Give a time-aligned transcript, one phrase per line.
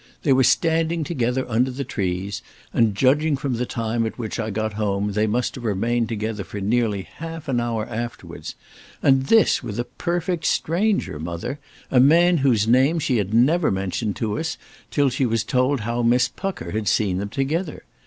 [0.23, 2.41] They were standing together under the trees,
[2.73, 6.43] and, judging from the time at which I got home, they must have remained together
[6.43, 8.55] for nearly half an hour afterwards.
[9.03, 11.59] And this with a perfect stranger, mother,
[11.91, 14.57] a man whose name she had never mentioned to us
[14.89, 17.83] till she was told how Miss Pucker had seen them together!